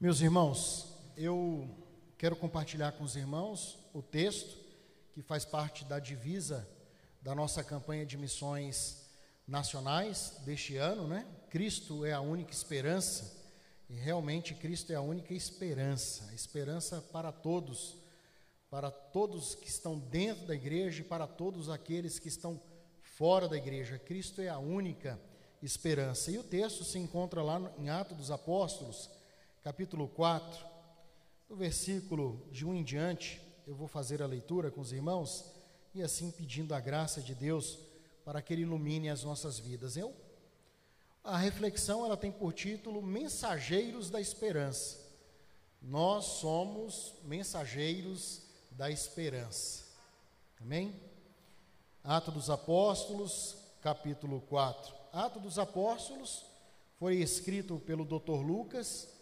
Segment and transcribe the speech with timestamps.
[0.00, 1.68] Meus irmãos, eu
[2.18, 4.58] quero compartilhar com os irmãos o texto
[5.12, 6.68] que faz parte da divisa
[7.22, 9.06] da nossa campanha de missões
[9.46, 11.24] nacionais deste ano, né?
[11.48, 13.40] Cristo é a única esperança,
[13.88, 17.96] e realmente Cristo é a única esperança, esperança para todos,
[18.68, 22.60] para todos que estão dentro da igreja e para todos aqueles que estão
[23.00, 23.96] fora da igreja.
[23.96, 25.20] Cristo é a única
[25.62, 26.32] esperança.
[26.32, 29.08] E o texto se encontra lá em Atos dos Apóstolos,
[29.64, 30.62] capítulo 4,
[31.48, 33.40] no versículo de 1 em diante.
[33.66, 35.54] Eu vou fazer a leitura com os irmãos
[35.94, 37.78] e assim pedindo a graça de Deus
[38.26, 39.96] para que Ele ilumine as nossas vidas.
[39.96, 40.14] Eu,
[41.22, 45.00] a reflexão ela tem por título Mensageiros da Esperança.
[45.80, 49.84] Nós somos mensageiros da esperança.
[50.60, 50.94] Amém?
[52.02, 54.94] Atos dos Apóstolos, capítulo 4.
[55.10, 56.44] Atos dos Apóstolos
[56.98, 58.44] foi escrito pelo Dr.
[58.44, 59.13] Lucas.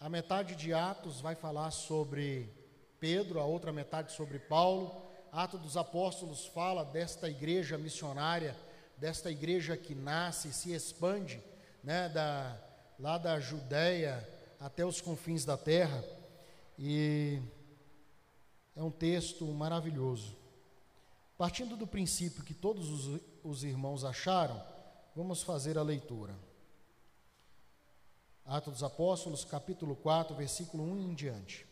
[0.00, 2.50] A metade de Atos vai falar sobre
[2.98, 4.90] Pedro, a outra metade sobre Paulo.
[5.30, 8.56] Atos dos Apóstolos fala desta igreja missionária,
[8.96, 11.42] desta igreja que nasce e se expande,
[11.84, 12.58] né, da,
[12.98, 14.26] lá da Judéia
[14.58, 16.02] até os confins da terra.
[16.78, 17.38] E
[18.74, 20.34] é um texto maravilhoso.
[21.36, 24.64] Partindo do princípio que todos os, os irmãos acharam,
[25.14, 26.34] vamos fazer a leitura.
[28.44, 31.66] Atos dos Apóstolos, capítulo 4, versículo 1 em diante.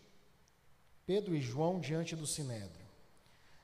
[1.06, 2.86] Pedro e João diante do sinédrio.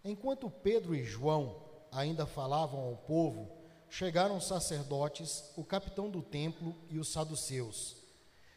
[0.05, 3.51] Enquanto Pedro e João ainda falavam ao povo,
[3.89, 7.97] chegaram os sacerdotes, o capitão do templo e os saduceus.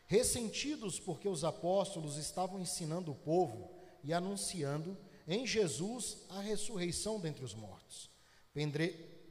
[0.07, 3.69] Ressentidos porque os apóstolos estavam ensinando o povo
[4.03, 8.09] e anunciando em Jesus a ressurreição dentre os mortos.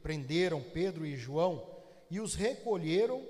[0.01, 1.67] Prenderam Pedro e João
[2.09, 3.21] e os recolheram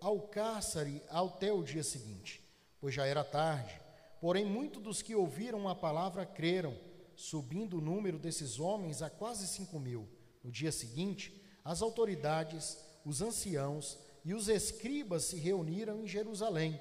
[0.00, 2.42] ao cárcere até o dia seguinte,
[2.80, 3.80] pois já era tarde.
[4.20, 6.76] Porém, muitos dos que ouviram a palavra creram,
[7.14, 10.08] subindo o número desses homens a quase cinco mil.
[10.42, 16.78] No dia seguinte, as autoridades, os anciãos e os escribas se reuniram em Jerusalém,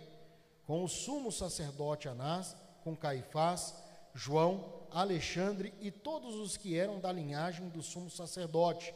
[0.66, 3.74] com o sumo sacerdote Anás, com Caifás,
[4.14, 8.94] João, Alexandre e todos os que eram da linhagem do sumo sacerdote,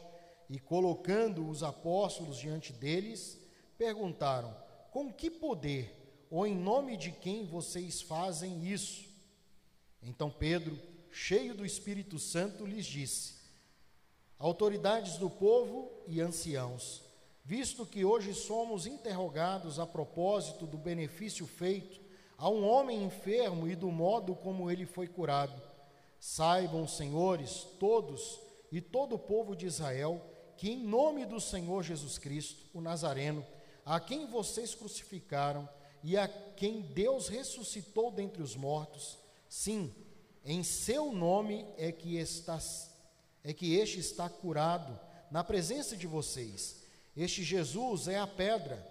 [0.50, 3.38] e colocando os apóstolos diante deles,
[3.78, 4.54] perguntaram:
[4.90, 9.04] Com que poder ou em nome de quem vocês fazem isso?
[10.02, 10.78] Então Pedro,
[11.10, 13.34] cheio do Espírito Santo, lhes disse:
[14.38, 17.02] Autoridades do povo e anciãos,
[17.44, 22.04] visto que hoje somos interrogados a propósito do benefício feito
[22.36, 25.60] a um homem enfermo e do modo como ele foi curado,
[26.18, 28.40] Saibam, senhores, todos
[28.72, 30.20] e todo o povo de Israel,
[30.56, 33.44] que em nome do Senhor Jesus Cristo, o Nazareno,
[33.84, 35.68] a quem vocês crucificaram
[36.02, 39.18] e a quem Deus ressuscitou dentre os mortos,
[39.48, 39.92] sim,
[40.44, 42.58] em seu nome é que está
[43.42, 44.98] é que este está curado
[45.30, 46.82] na presença de vocês.
[47.14, 48.82] Este Jesus é a pedra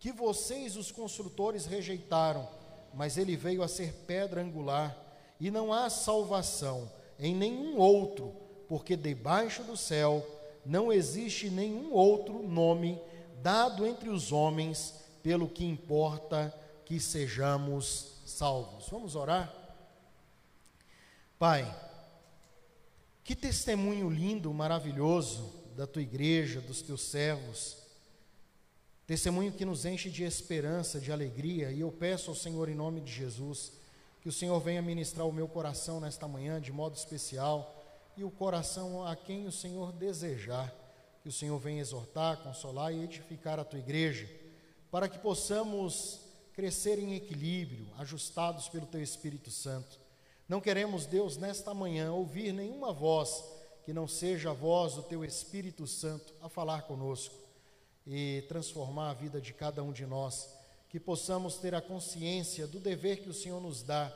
[0.00, 2.48] que vocês os construtores rejeitaram,
[2.92, 4.96] mas ele veio a ser pedra angular
[5.38, 8.34] e não há salvação em nenhum outro,
[8.66, 10.26] porque debaixo do céu
[10.66, 13.00] não existe nenhum outro nome
[13.42, 18.88] dado entre os homens pelo que importa que sejamos salvos.
[18.88, 19.54] Vamos orar?
[21.38, 21.64] Pai,
[23.24, 27.76] que testemunho lindo, maravilhoso da tua igreja, dos teus servos.
[29.06, 33.00] Testemunho que nos enche de esperança, de alegria, e eu peço ao Senhor em nome
[33.00, 33.72] de Jesus
[34.20, 37.82] que o Senhor venha ministrar o meu coração nesta manhã de modo especial
[38.16, 40.74] e o coração a quem o Senhor desejar.
[41.22, 44.28] Que o Senhor venha exortar, consolar e edificar a tua igreja,
[44.90, 46.20] para que possamos
[46.52, 49.98] crescer em equilíbrio, ajustados pelo teu Espírito Santo.
[50.48, 53.44] Não queremos, Deus, nesta manhã ouvir nenhuma voz
[53.84, 57.34] que não seja a voz do teu Espírito Santo a falar conosco
[58.06, 60.48] e transformar a vida de cada um de nós
[60.88, 64.12] que possamos ter a consciência do dever que o Senhor nos dá.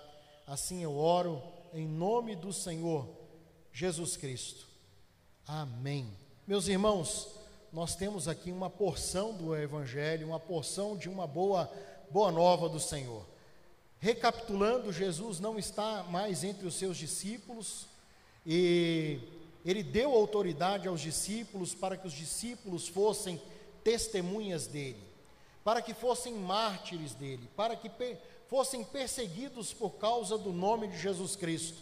[0.46, 1.40] Assim eu oro
[1.72, 3.08] em nome do Senhor
[3.72, 4.66] Jesus Cristo.
[5.46, 6.23] Amém.
[6.46, 7.28] Meus irmãos,
[7.72, 11.70] nós temos aqui uma porção do evangelho, uma porção de uma boa
[12.10, 13.24] boa nova do Senhor.
[13.98, 17.86] Recapitulando, Jesus não está mais entre os seus discípulos
[18.46, 19.18] e
[19.64, 23.40] ele deu autoridade aos discípulos para que os discípulos fossem
[23.82, 25.14] testemunhas dele
[25.64, 27.90] para que fossem mártires dele, para que
[28.48, 31.78] fossem perseguidos por causa do nome de Jesus Cristo.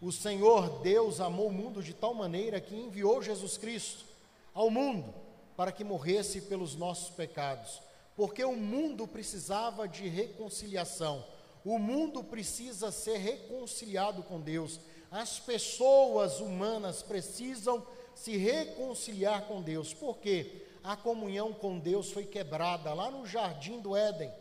[0.00, 4.04] O Senhor Deus amou o mundo de tal maneira que enviou Jesus Cristo
[4.52, 5.12] ao mundo
[5.56, 7.80] para que morresse pelos nossos pecados.
[8.16, 11.22] porque o mundo precisava de reconciliação.
[11.64, 14.80] O mundo precisa ser reconciliado com Deus.
[15.10, 19.92] As pessoas humanas precisam se reconciliar com Deus.
[19.92, 20.62] Por quê?
[20.82, 24.32] A comunhão com Deus foi quebrada lá no jardim do Éden.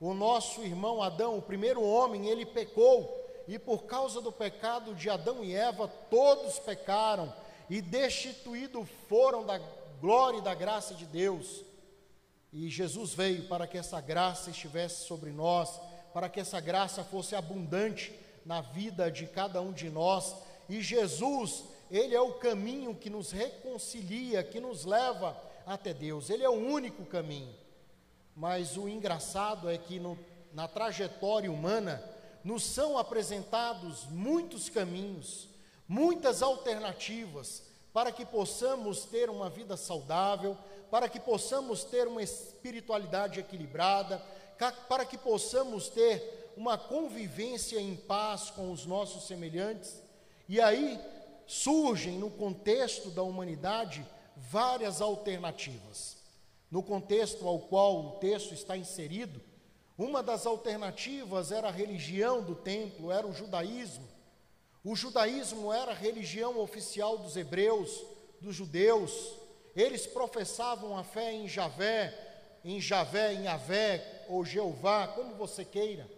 [0.00, 5.10] O nosso irmão Adão, o primeiro homem, ele pecou, e por causa do pecado de
[5.10, 7.32] Adão e Eva, todos pecaram
[7.68, 9.60] e destituídos foram da
[10.00, 11.64] glória e da graça de Deus.
[12.52, 15.80] E Jesus veio para que essa graça estivesse sobre nós,
[16.12, 18.12] para que essa graça fosse abundante
[18.44, 20.36] na vida de cada um de nós.
[20.68, 25.36] E Jesus, Ele é o caminho que nos reconcilia, que nos leva
[25.66, 26.28] até Deus.
[26.28, 27.54] Ele é o único caminho.
[28.34, 30.18] Mas o engraçado é que no,
[30.52, 32.02] na trajetória humana
[32.44, 35.48] nos são apresentados muitos caminhos,
[35.88, 37.62] muitas alternativas
[37.92, 40.56] para que possamos ter uma vida saudável,
[40.90, 44.18] para que possamos ter uma espiritualidade equilibrada,
[44.88, 50.02] para que possamos ter uma convivência em paz com os nossos semelhantes.
[50.48, 50.98] E aí
[51.46, 54.06] surgem no contexto da humanidade
[54.36, 56.16] várias alternativas.
[56.70, 59.40] No contexto ao qual o texto está inserido,
[59.96, 64.08] uma das alternativas era a religião do templo, era o judaísmo.
[64.84, 68.04] O judaísmo era a religião oficial dos hebreus,
[68.40, 69.36] dos judeus,
[69.74, 72.12] eles professavam a fé em Javé,
[72.64, 76.08] em Javé, em Avé, ou Jeová, como você queira.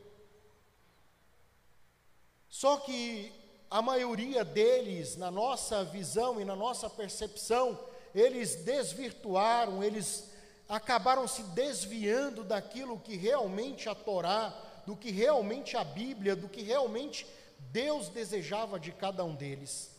[2.49, 3.33] Só que
[3.71, 7.79] a maioria deles, na nossa visão e na nossa percepção,
[8.15, 10.31] eles desvirtuaram, eles
[10.69, 14.55] acabaram se desviando daquilo que realmente a Torá,
[14.87, 17.27] do que realmente a Bíblia, do que realmente
[17.73, 19.91] Deus desejava de cada um deles.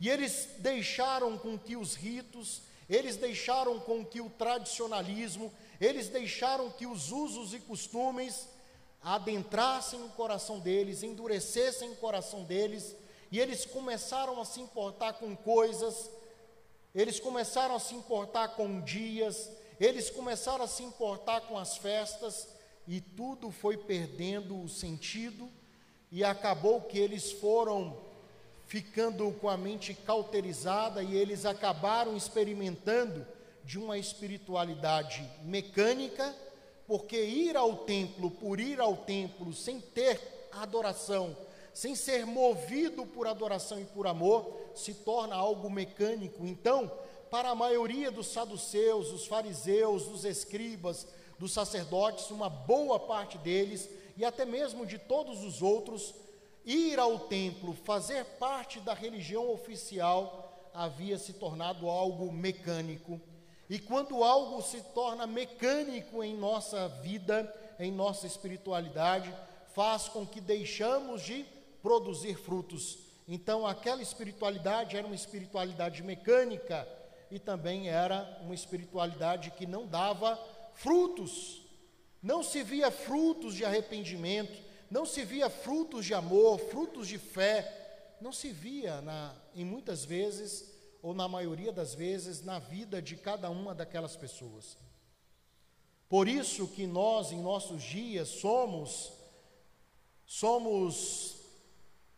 [0.00, 6.70] E eles deixaram com que os ritos, eles deixaram com que o tradicionalismo, eles deixaram
[6.70, 8.48] que os usos e costumes
[9.02, 12.94] adentrassem o coração deles, endurecessem o coração deles,
[13.30, 16.10] e eles começaram a se importar com coisas,
[16.94, 19.50] eles começaram a se importar com dias,
[19.84, 22.46] eles começaram a se importar com as festas,
[22.86, 25.48] e tudo foi perdendo o sentido,
[26.10, 27.96] e acabou que eles foram
[28.68, 33.26] ficando com a mente cauterizada e eles acabaram experimentando
[33.64, 36.34] de uma espiritualidade mecânica,
[36.86, 41.36] porque ir ao templo por ir ao templo sem ter adoração,
[41.74, 46.46] sem ser movido por adoração e por amor, se torna algo mecânico.
[46.46, 46.90] Então,
[47.32, 51.06] para a maioria dos saduceus, dos fariseus, dos escribas,
[51.38, 53.88] dos sacerdotes, uma boa parte deles,
[54.18, 56.14] e até mesmo de todos os outros,
[56.62, 63.18] ir ao templo, fazer parte da religião oficial, havia se tornado algo mecânico.
[63.66, 67.50] E quando algo se torna mecânico em nossa vida,
[67.80, 69.34] em nossa espiritualidade,
[69.74, 71.46] faz com que deixamos de
[71.82, 72.98] produzir frutos.
[73.26, 76.86] Então, aquela espiritualidade era uma espiritualidade mecânica
[77.32, 80.38] e também era uma espiritualidade que não dava
[80.74, 81.62] frutos.
[82.22, 88.16] Não se via frutos de arrependimento, não se via frutos de amor, frutos de fé,
[88.20, 90.70] não se via na, em muitas vezes,
[91.00, 94.76] ou na maioria das vezes, na vida de cada uma daquelas pessoas.
[96.10, 99.10] Por isso que nós, em nossos dias, somos,
[100.26, 101.36] somos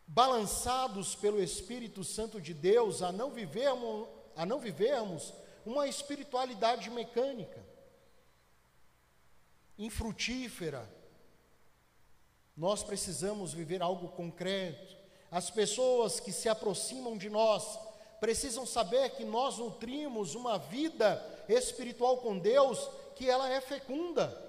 [0.05, 5.33] balançados pelo Espírito Santo de Deus a não vivermos, a não vivermos
[5.65, 7.63] uma espiritualidade mecânica,
[9.77, 10.87] infrutífera,
[12.55, 14.95] nós precisamos viver algo concreto.
[15.29, 17.77] As pessoas que se aproximam de nós
[18.19, 24.41] precisam saber que nós nutrimos uma vida espiritual com Deus, que ela é fecunda,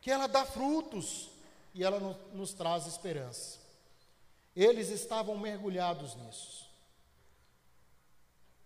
[0.00, 1.30] que ela dá frutos
[1.72, 3.58] e ela no, nos traz esperança.
[4.56, 6.69] Eles estavam mergulhados nisso.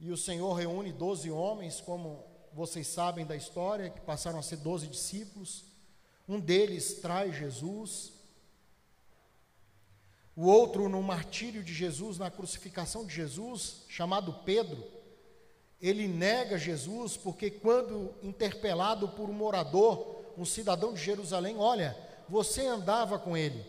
[0.00, 4.56] E o Senhor reúne doze homens, como vocês sabem da história, que passaram a ser
[4.56, 5.64] doze discípulos.
[6.28, 8.12] Um deles traz Jesus,
[10.36, 14.82] o outro, no martírio de Jesus, na crucificação de Jesus, chamado Pedro,
[15.80, 21.96] ele nega Jesus porque, quando interpelado por um morador, um cidadão de Jerusalém, olha,
[22.28, 23.64] você andava com ele,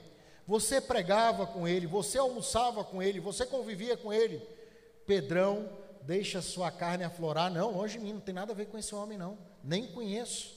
[0.48, 4.41] você pregava com ele, você almoçava com ele, você convivia com ele.
[5.05, 5.70] Pedrão
[6.05, 7.51] deixa sua carne aflorar.
[7.51, 9.38] Não, longe de mim, não tem nada a ver com esse homem, não.
[9.63, 10.55] Nem conheço.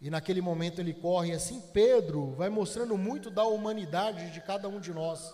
[0.00, 1.60] E naquele momento ele corre assim.
[1.72, 5.32] Pedro vai mostrando muito da humanidade de cada um de nós.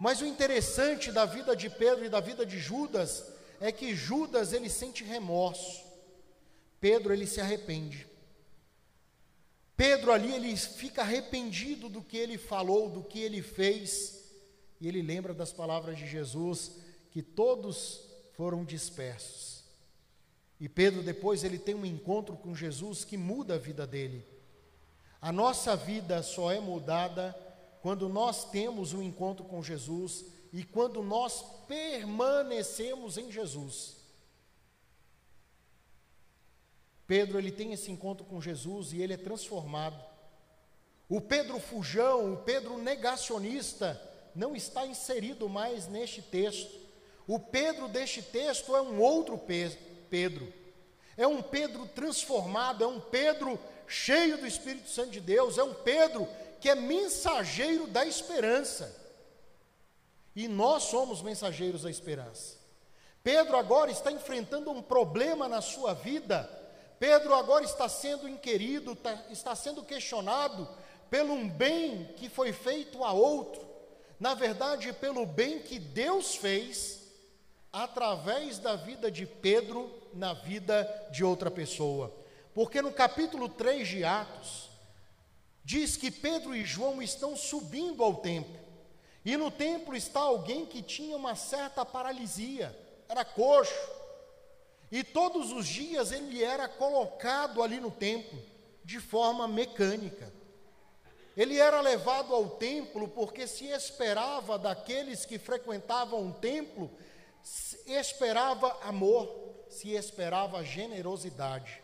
[0.00, 3.24] Mas o interessante da vida de Pedro e da vida de Judas
[3.60, 5.82] é que Judas ele sente remorso.
[6.80, 8.06] Pedro ele se arrepende.
[9.76, 14.22] Pedro ali, ele fica arrependido do que ele falou, do que ele fez,
[14.80, 16.72] e ele lembra das palavras de Jesus,
[17.12, 18.00] que todos
[18.32, 19.62] foram dispersos.
[20.58, 24.26] E Pedro depois ele tem um encontro com Jesus que muda a vida dele.
[25.20, 27.36] A nossa vida só é mudada
[27.82, 33.96] quando nós temos um encontro com Jesus e quando nós permanecemos em Jesus.
[37.06, 40.02] Pedro ele tem esse encontro com Jesus e ele é transformado.
[41.08, 44.00] O Pedro fujão, o Pedro negacionista,
[44.34, 46.81] não está inserido mais neste texto.
[47.26, 49.40] O Pedro deste texto é um outro
[50.10, 50.52] Pedro.
[51.16, 55.74] É um Pedro transformado, é um Pedro cheio do Espírito Santo de Deus, é um
[55.74, 56.26] Pedro
[56.60, 59.00] que é mensageiro da esperança.
[60.34, 62.56] E nós somos mensageiros da esperança.
[63.22, 66.62] Pedro agora está enfrentando um problema na sua vida
[67.02, 70.68] Pedro agora está sendo inquirido, tá, está sendo questionado
[71.10, 73.66] pelo um bem que foi feito a outro,
[74.20, 77.00] na verdade, pelo bem que Deus fez
[77.72, 82.12] através da vida de Pedro na vida de outra pessoa.
[82.54, 84.68] Porque no capítulo 3 de Atos,
[85.64, 88.60] diz que Pedro e João estão subindo ao templo,
[89.24, 92.76] e no templo está alguém que tinha uma certa paralisia,
[93.08, 93.72] era coxo,
[94.90, 98.38] e todos os dias ele era colocado ali no templo,
[98.84, 100.30] de forma mecânica.
[101.34, 106.90] Ele era levado ao templo porque se esperava daqueles que frequentavam o templo,
[107.42, 109.28] se esperava amor,
[109.68, 111.82] se esperava generosidade.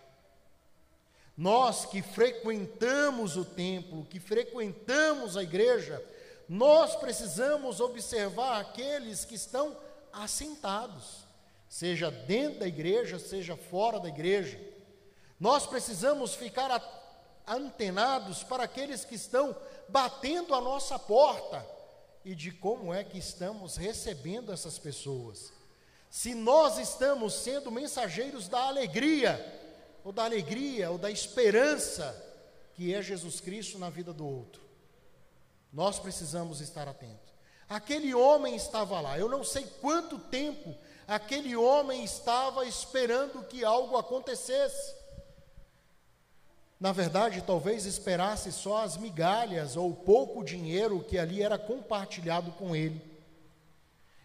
[1.36, 6.04] Nós que frequentamos o templo, que frequentamos a igreja,
[6.48, 9.76] nós precisamos observar aqueles que estão
[10.12, 11.28] assentados
[11.68, 14.58] seja dentro da igreja, seja fora da igreja.
[15.38, 16.82] Nós precisamos ficar
[17.46, 19.54] antenados para aqueles que estão
[19.88, 21.64] batendo a nossa porta
[22.24, 25.52] e de como é que estamos recebendo essas pessoas.
[26.10, 29.38] Se nós estamos sendo mensageiros da alegria,
[30.04, 32.16] ou da alegria, ou da esperança,
[32.74, 34.62] que é Jesus Cristo na vida do outro,
[35.72, 37.28] nós precisamos estar atentos.
[37.68, 40.74] Aquele homem estava lá, eu não sei quanto tempo
[41.06, 44.94] aquele homem estava esperando que algo acontecesse.
[46.80, 52.74] Na verdade, talvez esperasse só as migalhas ou pouco dinheiro que ali era compartilhado com
[52.74, 53.00] ele.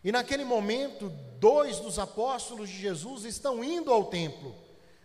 [0.03, 4.53] E naquele momento, dois dos apóstolos de Jesus estão indo ao templo,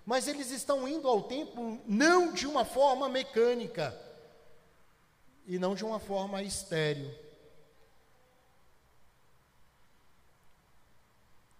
[0.04, 3.98] mas eles estão indo ao templo não de uma forma mecânica
[5.46, 7.10] e não de uma forma estéril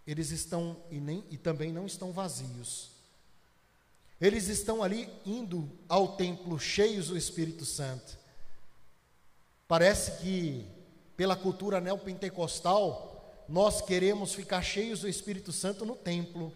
[0.09, 2.98] eles estão e, nem, e também não estão vazios.
[4.20, 8.18] Eles estão ali indo ao templo cheios do Espírito Santo.
[9.68, 10.66] Parece que,
[11.16, 16.52] pela cultura neopentecostal, nós queremos ficar cheios do Espírito Santo no templo.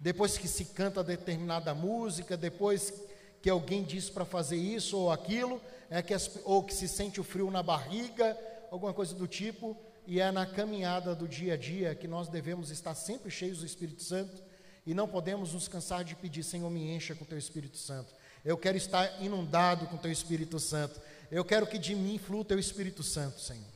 [0.00, 2.92] Depois que se canta determinada música, depois
[3.40, 7.20] que alguém diz para fazer isso ou aquilo, é que as, ou que se sente
[7.20, 8.36] o frio na barriga,
[8.70, 9.76] alguma coisa do tipo,
[10.06, 13.66] e é na caminhada do dia a dia que nós devemos estar sempre cheios do
[13.66, 14.42] Espírito Santo
[14.86, 18.12] e não podemos nos cansar de pedir, Senhor, me encha com teu Espírito Santo.
[18.44, 21.00] Eu quero estar inundado com teu Espírito Santo.
[21.30, 23.72] Eu quero que de mim flua teu Espírito Santo, Senhor.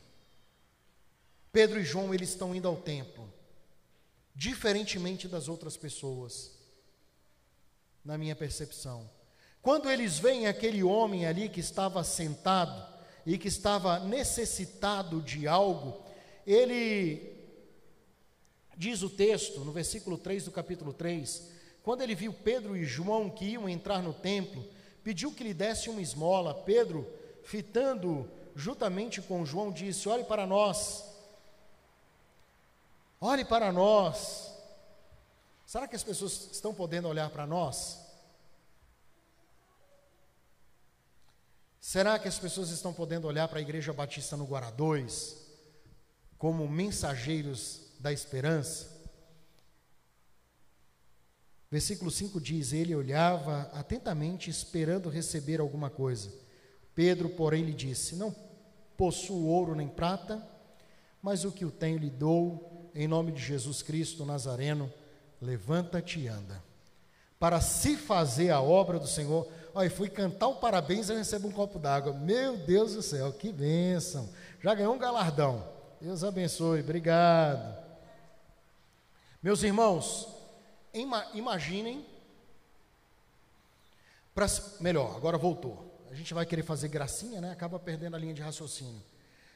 [1.51, 3.27] Pedro e João, eles estão indo ao templo,
[4.35, 6.51] diferentemente das outras pessoas,
[8.05, 9.09] na minha percepção.
[9.61, 12.87] Quando eles veem aquele homem ali que estava sentado
[13.25, 16.05] e que estava necessitado de algo,
[16.45, 17.38] ele
[18.79, 21.51] diz o texto, no versículo 3 do capítulo 3,
[21.83, 24.65] quando ele viu Pedro e João que iam entrar no templo,
[25.03, 26.53] pediu que lhe desse uma esmola.
[26.53, 27.05] Pedro,
[27.43, 31.03] fitando juntamente com João, disse: Olhe para nós,
[33.19, 34.49] olhe para nós.
[35.65, 37.99] Será que as pessoas estão podendo olhar para nós?
[41.81, 45.49] Será que as pessoas estão podendo olhar para a Igreja Batista no Guará 2?
[46.39, 48.97] como mensageiros da esperança.
[51.69, 56.31] Versículo 5 diz: Ele olhava atentamente, esperando receber alguma coisa.
[56.95, 58.33] Pedro, porém, lhe disse: Não
[58.97, 60.41] possuo ouro nem prata,
[61.21, 64.91] mas o que eu tenho lhe dou, em nome de Jesus Cristo Nazareno,
[65.41, 66.63] levanta-te e anda.
[67.37, 71.51] Para se fazer a obra do Senhor, olha, fui cantar o parabéns e recebo um
[71.51, 72.11] copo d'água.
[72.11, 74.27] Meu Deus do céu, que bênção!
[74.61, 75.65] Já ganhou um galardão.
[76.01, 77.88] Deus abençoe, obrigado.
[79.41, 80.27] Meus irmãos,
[81.33, 82.05] imaginem
[84.39, 84.47] Pra,
[84.79, 85.99] melhor, agora voltou.
[86.09, 87.51] A gente vai querer fazer gracinha, né?
[87.51, 89.03] Acaba perdendo a linha de raciocínio.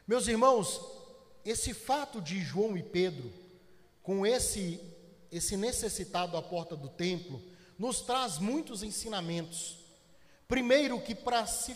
[0.05, 0.81] Meus irmãos,
[1.45, 3.31] esse fato de João e Pedro,
[4.01, 4.81] com esse,
[5.31, 7.41] esse necessitado à porta do templo,
[7.79, 9.77] nos traz muitos ensinamentos.
[10.49, 11.75] Primeiro, que para, se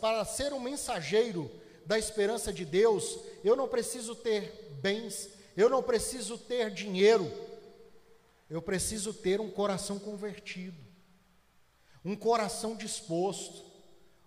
[0.00, 1.50] para ser um mensageiro
[1.84, 7.30] da esperança de Deus, eu não preciso ter bens, eu não preciso ter dinheiro,
[8.50, 10.76] eu preciso ter um coração convertido,
[12.04, 13.64] um coração disposto,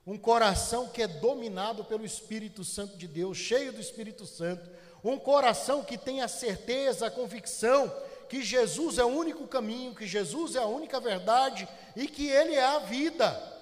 [0.05, 4.69] um coração que é dominado pelo Espírito Santo de Deus, cheio do Espírito Santo,
[5.03, 7.93] um coração que tem a certeza, a convicção
[8.29, 12.55] que Jesus é o único caminho, que Jesus é a única verdade e que Ele
[12.55, 13.57] é a vida.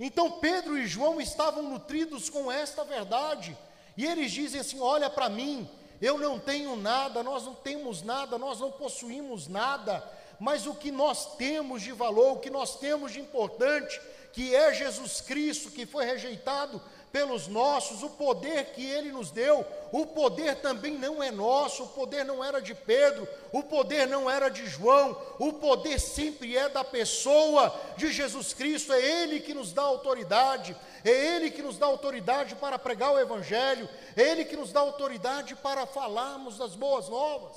[0.00, 3.56] Então Pedro e João estavam nutridos com esta verdade,
[3.96, 5.68] e eles dizem assim: Olha para mim,
[6.00, 10.02] eu não tenho nada, nós não temos nada, nós não possuímos nada,
[10.38, 14.00] mas o que nós temos de valor, o que nós temos de importante,
[14.32, 16.80] que é Jesus Cristo, que foi rejeitado
[17.12, 21.88] pelos nossos, o poder que ele nos deu, o poder também não é nosso, o
[21.88, 26.68] poder não era de Pedro, o poder não era de João, o poder sempre é
[26.68, 31.78] da pessoa de Jesus Cristo, é ele que nos dá autoridade, é ele que nos
[31.78, 36.74] dá autoridade para pregar o evangelho, é ele que nos dá autoridade para falarmos das
[36.74, 37.56] boas novas.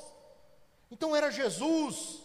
[0.90, 2.20] Então era Jesus,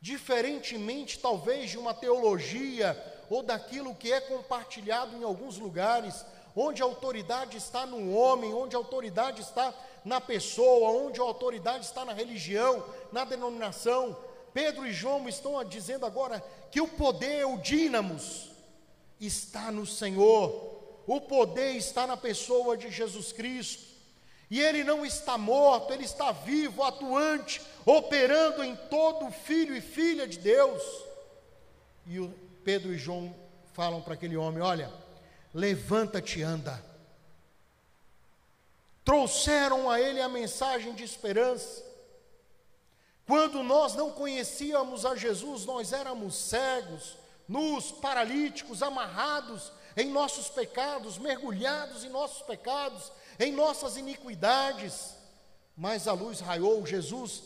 [0.00, 6.24] diferentemente talvez de uma teologia ou daquilo que é compartilhado em alguns lugares,
[6.56, 11.84] onde a autoridade está no homem, onde a autoridade está na pessoa, onde a autoridade
[11.84, 14.16] está na religião, na denominação.
[14.52, 18.50] Pedro e João estão dizendo agora que o poder, o dínamos,
[19.20, 23.94] está no Senhor, o poder está na pessoa de Jesus Cristo.
[24.50, 30.28] E ele não está morto, ele está vivo, atuante, operando em todo filho e filha
[30.28, 30.82] de Deus.
[32.06, 32.20] E
[32.62, 33.34] Pedro e João
[33.72, 34.92] falam para aquele homem: Olha,
[35.54, 36.84] levanta-te e anda.
[39.04, 41.84] Trouxeram a ele a mensagem de esperança.
[43.26, 51.18] Quando nós não conhecíamos a Jesus, nós éramos cegos, nus, paralíticos, amarrados em nossos pecados,
[51.18, 55.14] mergulhados em nossos pecados, em nossas iniquidades.
[55.76, 57.44] Mas a luz raiou, Jesus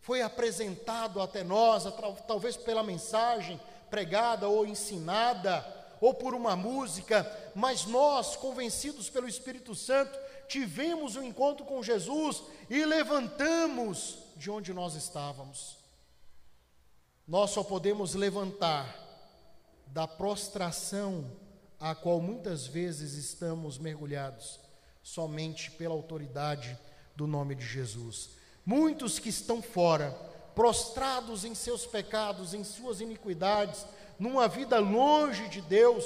[0.00, 1.84] foi apresentado até nós,
[2.26, 3.60] talvez pela mensagem
[3.90, 11.22] pregada ou ensinada ou por uma música, mas nós, convencidos pelo Espírito Santo, tivemos um
[11.22, 15.78] encontro com Jesus e levantamos de onde nós estávamos.
[17.26, 18.98] Nós só podemos levantar
[19.86, 21.30] da prostração
[21.78, 24.58] a qual muitas vezes estamos mergulhados,
[25.04, 26.76] somente pela autoridade
[27.14, 28.30] do nome de Jesus.
[28.66, 30.10] Muitos que estão fora,
[30.52, 33.86] prostrados em seus pecados, em suas iniquidades,
[34.22, 36.04] numa vida longe de Deus,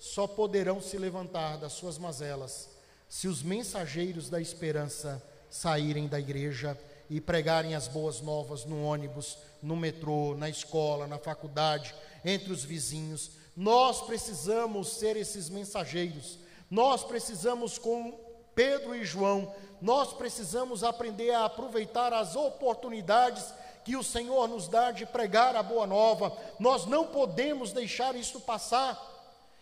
[0.00, 2.68] só poderão se levantar das suas mazelas
[3.08, 6.76] se os mensageiros da esperança saírem da igreja
[7.08, 12.64] e pregarem as boas novas no ônibus, no metrô, na escola, na faculdade, entre os
[12.64, 13.30] vizinhos.
[13.56, 16.40] Nós precisamos ser esses mensageiros.
[16.68, 18.18] Nós precisamos, com
[18.56, 23.54] Pedro e João, nós precisamos aprender a aproveitar as oportunidades
[23.86, 26.36] que o Senhor nos dá de pregar a boa nova.
[26.58, 29.00] Nós não podemos deixar isso passar.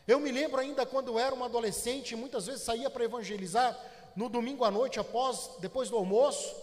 [0.08, 3.78] Eu me lembro ainda quando eu era um adolescente, muitas vezes saía para evangelizar
[4.16, 6.56] no domingo à noite, após, depois do almoço,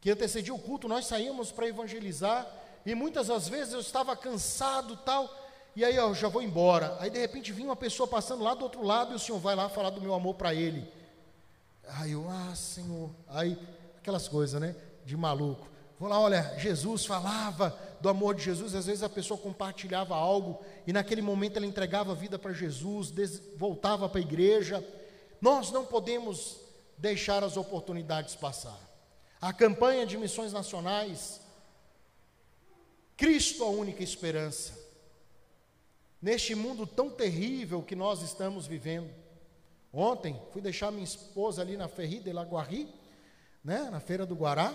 [0.00, 2.46] que antecedia o culto, nós saímos para evangelizar,
[2.86, 5.28] e muitas das vezes eu estava cansado tal,
[5.74, 6.96] e aí eu já vou embora.
[7.00, 9.56] Aí de repente vinha uma pessoa passando lá do outro lado e o Senhor vai
[9.56, 10.88] lá falar do meu amor para ele.
[11.98, 13.58] Aí eu, ah, Senhor, aí
[13.98, 15.73] aquelas coisas, né, de maluco.
[15.98, 20.62] Vou lá, olha, Jesus falava do amor de Jesus, às vezes a pessoa compartilhava algo
[20.86, 23.12] e naquele momento ela entregava a vida para Jesus,
[23.56, 24.84] voltava para a igreja.
[25.40, 26.60] Nós não podemos
[26.98, 28.78] deixar as oportunidades passar.
[29.40, 31.40] A campanha de missões nacionais,
[33.16, 34.72] Cristo a única esperança.
[36.20, 39.10] Neste mundo tão terrível que nós estamos vivendo.
[39.92, 42.92] Ontem fui deixar minha esposa ali na Ferri de Laguarri,
[43.62, 44.74] né, na feira do Guará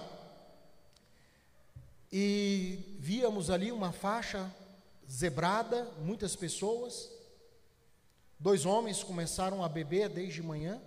[2.11, 4.53] e víamos ali uma faixa
[5.09, 7.09] zebrada, muitas pessoas.
[8.39, 10.81] Dois homens começaram a beber desde manhã,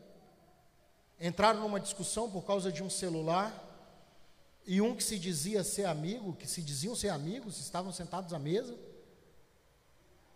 [1.21, 3.69] entraram numa discussão por causa de um celular,
[4.65, 8.39] e um que se dizia ser amigo, que se diziam ser amigos, estavam sentados à
[8.39, 8.77] mesa,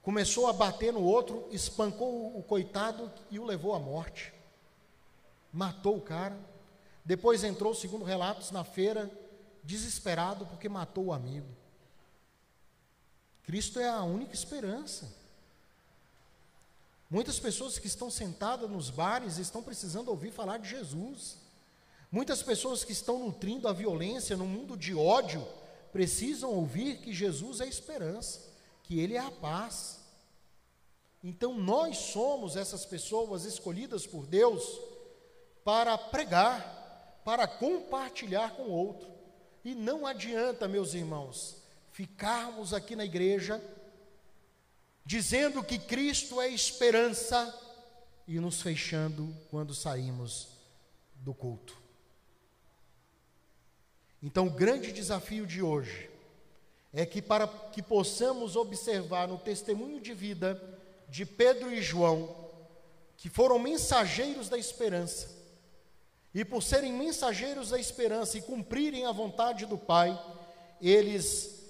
[0.03, 4.33] começou a bater no outro, espancou o coitado e o levou à morte.
[5.53, 6.37] Matou o cara.
[7.05, 9.11] Depois entrou, segundo relatos, na feira
[9.67, 11.49] desesperado porque matou o amigo.
[13.43, 15.13] Cristo é a única esperança.
[17.11, 21.37] Muitas pessoas que estão sentadas nos bares estão precisando ouvir falar de Jesus.
[22.11, 25.47] Muitas pessoas que estão nutrindo a violência no mundo de ódio
[25.93, 28.41] precisam ouvir que Jesus é esperança,
[28.85, 30.01] que Ele é a paz.
[31.23, 34.81] Então nós somos essas pessoas escolhidas por Deus
[35.65, 39.16] para pregar, para compartilhar com o outro.
[39.67, 41.57] E não adianta, meus irmãos,
[41.91, 43.61] ficarmos aqui na igreja
[45.05, 47.53] dizendo que Cristo é esperança
[48.29, 50.47] e nos fechando quando saímos
[51.17, 51.77] do culto.
[54.23, 56.09] Então, o grande desafio de hoje
[56.93, 60.63] é que, para que possamos observar no testemunho de vida
[61.09, 62.53] de Pedro e João,
[63.17, 65.29] que foram mensageiros da esperança,
[66.37, 70.23] e por serem mensageiros da esperança e cumprirem a vontade do Pai,
[70.83, 71.65] eles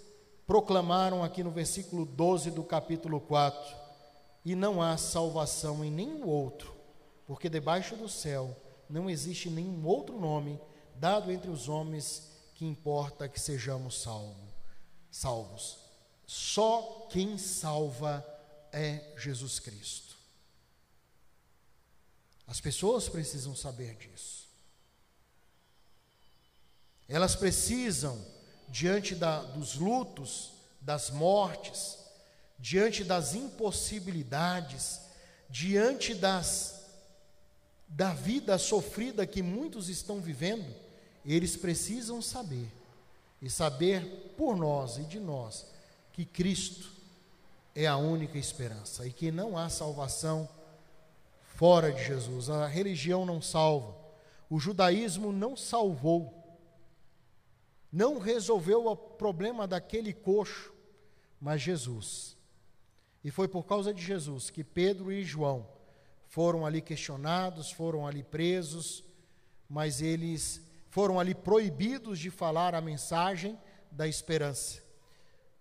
[0.45, 3.77] proclamaram aqui no versículo 12 do capítulo 4:
[4.45, 6.75] E não há salvação em nenhum outro,
[7.29, 8.57] porque debaixo do céu
[8.91, 10.61] não existe nenhum outro nome
[10.97, 14.53] dado entre os homens que importa que sejamos salvo,
[15.13, 15.79] salvos.
[16.27, 18.27] Só quem salva
[18.73, 20.17] é Jesus Cristo.
[22.49, 24.46] As pessoas precisam saber disso.
[27.09, 28.19] Elas precisam
[28.69, 31.99] diante da, dos lutos, das mortes,
[32.59, 35.01] diante das impossibilidades,
[35.49, 36.77] diante das
[37.89, 40.75] da vida sofrida que muitos estão vivendo,
[41.25, 42.71] eles precisam saber
[43.41, 45.67] e saber por nós e de nós
[46.13, 46.91] que Cristo
[47.75, 50.49] é a única esperança e que não há salvação
[51.55, 52.51] fora de Jesus.
[52.51, 53.95] A religião não salva,
[54.51, 56.46] o judaísmo não salvou
[57.97, 60.71] não resolveu o problema daquele coxo,
[61.41, 62.37] mas Jesus.
[63.25, 65.67] E foi por causa de Jesus que Pedro e João
[66.29, 69.03] foram ali questionados, foram ali presos,
[69.67, 73.59] mas eles foram ali proibidos de falar a mensagem
[73.91, 74.83] da esperança.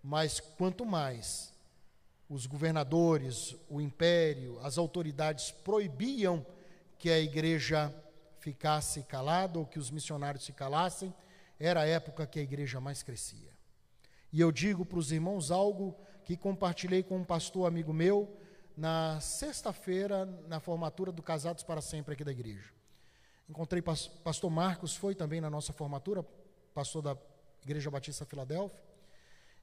[0.03, 1.53] Mas quanto mais
[2.29, 6.45] os governadores, o império, as autoridades proibiam
[6.99, 7.95] que a igreja
[8.39, 11.13] ficasse calada ou que os missionários se calassem,
[11.59, 13.51] era a época que a igreja mais crescia.
[14.31, 18.37] E eu digo para os irmãos algo que compartilhei com um pastor amigo meu
[18.75, 22.73] na sexta-feira, na formatura do Casados para Sempre aqui da igreja.
[23.47, 26.25] Encontrei pastor Marcos, foi também na nossa formatura,
[26.73, 27.17] pastor da
[27.63, 28.83] Igreja Batista Filadélfia.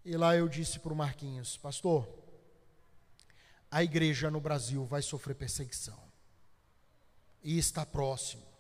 [0.05, 2.09] E lá eu disse para o Marquinhos, pastor,
[3.71, 5.99] a igreja no Brasil vai sofrer perseguição.
[7.43, 8.52] E está próximo.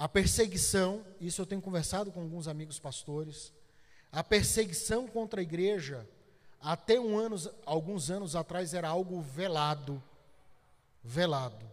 [0.00, 3.52] A perseguição, isso eu tenho conversado com alguns amigos pastores,
[4.10, 6.08] a perseguição contra a igreja,
[6.58, 7.36] até um ano,
[7.66, 10.02] alguns anos atrás, era algo velado.
[11.04, 11.70] Velado.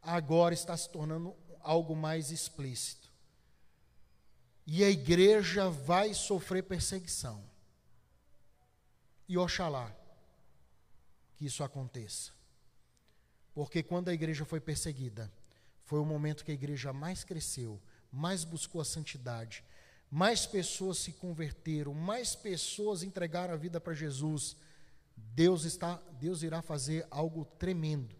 [0.00, 3.12] Agora está se tornando algo mais explícito.
[4.66, 7.44] E a igreja vai sofrer perseguição.
[9.28, 9.94] E oxalá
[11.36, 12.32] que isso aconteça.
[13.52, 15.30] Porque quando a igreja foi perseguida,
[15.90, 19.64] foi o momento que a igreja mais cresceu, mais buscou a santidade,
[20.08, 24.56] mais pessoas se converteram, mais pessoas entregaram a vida para Jesus.
[25.16, 28.14] Deus está, Deus irá fazer algo tremendo.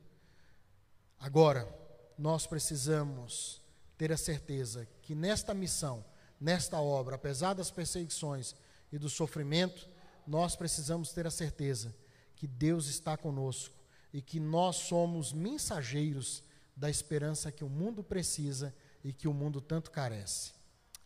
[1.16, 1.72] Agora,
[2.18, 3.62] nós precisamos
[3.96, 6.04] ter a certeza que nesta missão,
[6.40, 8.52] nesta obra, apesar das perseguições
[8.90, 9.88] e do sofrimento,
[10.26, 11.94] nós precisamos ter a certeza
[12.34, 13.76] que Deus está conosco
[14.12, 16.42] e que nós somos mensageiros
[16.76, 20.52] da esperança que o mundo precisa e que o mundo tanto carece.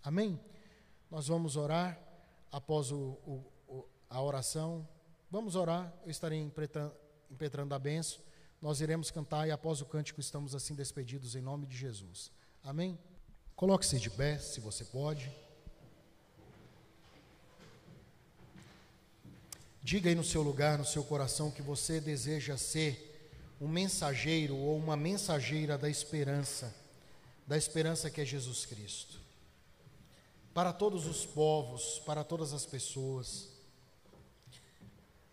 [0.03, 0.39] Amém?
[1.11, 1.99] Nós vamos orar
[2.51, 3.45] após o, o,
[4.09, 4.87] a oração.
[5.31, 6.39] Vamos orar, eu estarei
[7.31, 8.21] impetrando a benção.
[8.61, 12.31] Nós iremos cantar e após o cântico estamos assim despedidos em nome de Jesus.
[12.63, 12.99] Amém?
[13.57, 15.31] Coloque-se de pé, se você pode.
[19.83, 23.14] Diga aí no seu lugar, no seu coração, que você deseja ser
[23.65, 26.75] um mensageiro ou uma mensageira da esperança,
[27.47, 29.19] da esperança que é Jesus Cristo.
[30.53, 33.49] Para todos os povos, para todas as pessoas.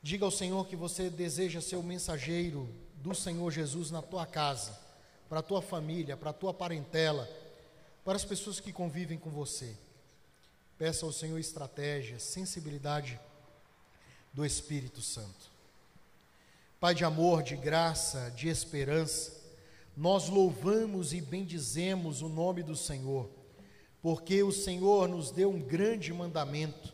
[0.01, 4.79] Diga ao Senhor que você deseja ser o mensageiro do Senhor Jesus na tua casa,
[5.27, 7.29] para a tua família, para a tua parentela,
[8.05, 9.75] para as pessoas que convivem com você.
[10.77, 13.19] Peça ao Senhor estratégia, sensibilidade
[14.33, 15.50] do Espírito Santo.
[16.81, 19.39] Pai de amor, de graça, de esperança,
[19.95, 23.29] nós louvamos e bendizemos o nome do Senhor,
[24.01, 26.91] porque o Senhor nos deu um grande mandamento.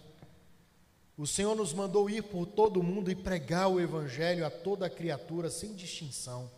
[1.17, 4.89] O Senhor nos mandou ir por todo o mundo e pregar o Evangelho a toda
[4.89, 6.51] criatura, sem distinção.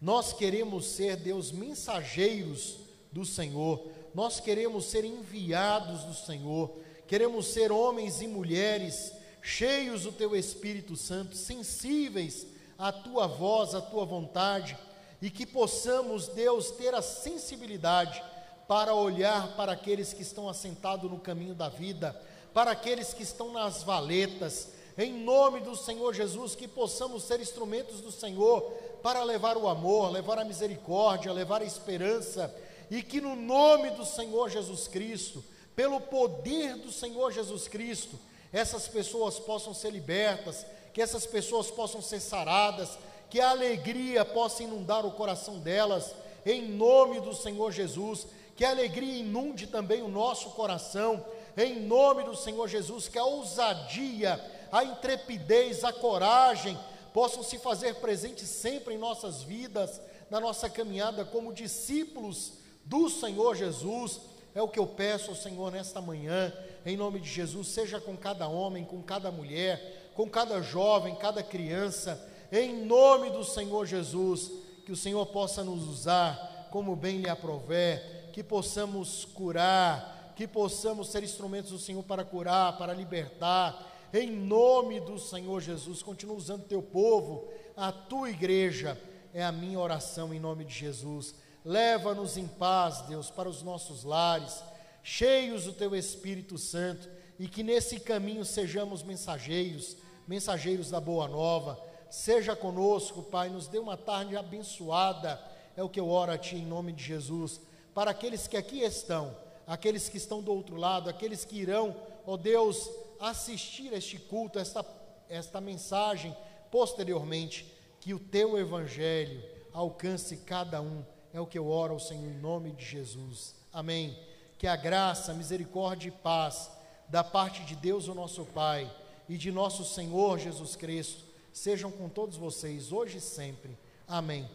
[0.00, 2.78] Nós queremos ser, Deus, mensageiros
[3.12, 6.74] do Senhor, nós queremos ser enviados do Senhor,
[7.06, 12.46] queremos ser homens e mulheres cheios do Teu Espírito Santo, sensíveis
[12.78, 14.76] à Tua voz, à Tua vontade,
[15.20, 18.22] e que possamos, Deus, ter a sensibilidade
[18.66, 22.18] para olhar para aqueles que estão assentados no caminho da vida
[22.52, 28.00] para aqueles que estão nas valetas, em nome do Senhor Jesus, que possamos ser instrumentos
[28.00, 28.62] do Senhor
[29.02, 32.54] para levar o amor, levar a misericórdia, levar a esperança,
[32.90, 35.42] e que no nome do Senhor Jesus Cristo,
[35.74, 38.18] pelo poder do Senhor Jesus Cristo,
[38.52, 42.98] essas pessoas possam ser libertas, que essas pessoas possam ser saradas,
[43.30, 48.26] que a alegria possa inundar o coração delas, em nome do Senhor Jesus,
[48.56, 51.24] que a alegria inunde também o nosso coração,
[51.56, 54.38] em nome do Senhor Jesus, que a ousadia,
[54.70, 56.78] a intrepidez, a coragem
[57.12, 60.00] possam se fazer presentes sempre em nossas vidas,
[60.30, 64.20] na nossa caminhada como discípulos do Senhor Jesus.
[64.54, 66.52] É o que eu peço ao Senhor nesta manhã,
[66.84, 71.42] em nome de Jesus, seja com cada homem, com cada mulher, com cada jovem, cada
[71.42, 74.50] criança, em nome do Senhor Jesus,
[74.84, 81.08] que o Senhor possa nos usar como bem lhe aprover, que possamos curar, que possamos
[81.08, 86.02] ser instrumentos do Senhor para curar, para libertar, em nome do Senhor Jesus.
[86.02, 89.00] Continua usando teu povo, a tua igreja,
[89.34, 91.34] é a minha oração em nome de Jesus.
[91.64, 94.62] Leva-nos em paz, Deus, para os nossos lares,
[95.02, 97.08] cheios do teu Espírito Santo,
[97.42, 99.96] e que nesse caminho sejamos mensageiros,
[100.28, 101.76] mensageiros da boa nova.
[102.08, 105.42] Seja conosco, Pai, nos dê uma tarde abençoada,
[105.76, 107.60] é o que eu oro a Ti em nome de Jesus.
[107.92, 112.36] Para aqueles que aqui estão, aqueles que estão do outro lado, aqueles que irão, ó
[112.36, 114.86] Deus, assistir este culto, esta,
[115.28, 116.36] esta mensagem
[116.70, 117.66] posteriormente,
[117.98, 121.04] que o teu evangelho alcance cada um.
[121.34, 123.56] É o que eu oro ao Senhor em nome de Jesus.
[123.72, 124.16] Amém.
[124.56, 126.70] Que a graça, misericórdia e paz
[127.12, 128.90] da parte de Deus, o nosso Pai,
[129.28, 131.22] e de nosso Senhor Jesus Cristo,
[131.52, 133.76] sejam com todos vocês hoje e sempre.
[134.08, 134.48] Amém.